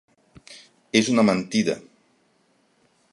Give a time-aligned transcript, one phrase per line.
[1.01, 1.77] És una mentida!